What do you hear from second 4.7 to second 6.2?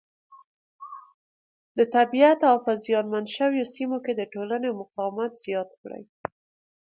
مقاومت زیات کړي.